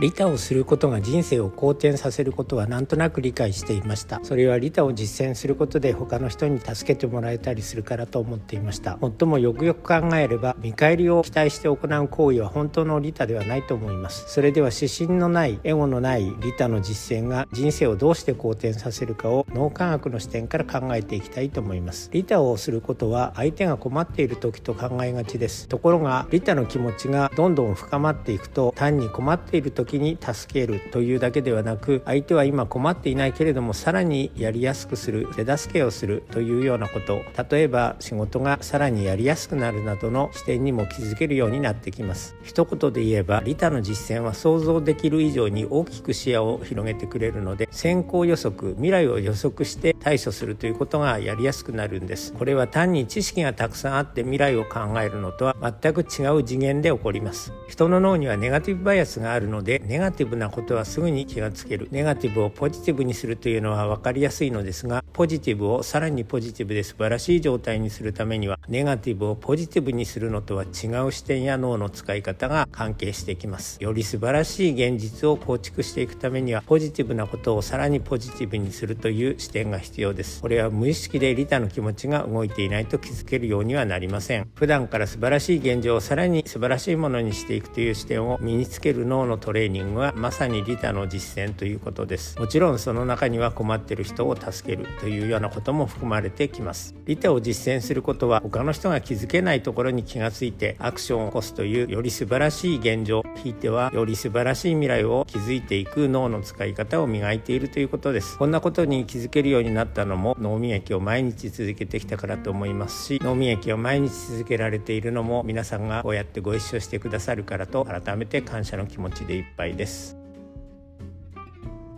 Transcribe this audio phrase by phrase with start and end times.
[0.00, 4.20] 利他をすることが人生を好転させることはなんとなく理解していました。
[4.22, 8.96] それは利他を実践することで他の人に助けてもらえたりするからと思っていました。
[8.96, 14.24] もっともよくよく考えれば見返りを期待して行う行為は本当の利他ではないと思います。
[14.28, 22.10] それでは指針のないエゴのない利他の実践が人生をどうして好転させるかを脳科学の視点から考えていきたいと思います。
[22.12, 25.68] 利他をすることは相手が困っている時と考えがちです。
[25.68, 37.22] ところが利他の気持ちがどんどん深まっていくと単に困っている時時に助けるというだけではなく相手は今困っていないけれどもさらにやりやすくする手助けをするというようなこと。
[37.50, 42.36] 例えば仕事がさらにやりやすくなるなどの視点にも気づけるようになってきます。
[42.42, 52.32] 一言で言えば利他の実践は想像できる以上に大きく視野を広げてくれるので先行予測未来を予測して対処するということがやりやすくなるんです。
[52.32, 57.52] これは単に知識がたくさんあって未来を考えるのとは全く違う次元で起こります。
[57.68, 61.88] 人の脳にはネガティブバイアスがあるのででネガティブなことはすぐに気がつける。
[61.90, 73.82] ネガティブをポジティブにするというのは分かりやすいのですがポジティブをさらにポジティブで素晴らしい状態にするためにはネガティブをポジティブにするのとは違う視点や脳の使い方が関係してきます。
[73.82, 80.40] より素晴らしい現実を構築していくためにはポジティブなことをさらにポジティブにするという視点が必要です。
[80.40, 84.48] これは無意識で利他の気持ちが動いていないと気づけるようにはなりません。
[84.54, 92.38] 普段から素晴らしい現状をさらに素晴らしいものにしていくという視点を身につける脳のトレーレーニングはまさに利他の実践ということです。
[92.38, 96.94] もちろんその中には困ってる人を助けるというようなことも含まれてきます。
[97.06, 108.36] 利他を実践することは他の人が気づけないところに気がついてアクションを起こすというより素晴らしい現状ひいてはより素晴らしい未来を築いていく脳の使い方を磨いているということです。
[108.36, 120.16] こんなことに気づけるようになったのも脳磨きを毎日続けてきたからと思いますし脳磨きを毎日続けられているのも皆さんがこうやってご一緒してくださるからと改めて感謝の気持ちでいっぱいです。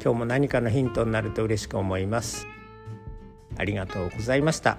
[0.02, 2.46] 今日も何かのヒントになると嬉しく思います。
[3.56, 4.78] ありがとうございました。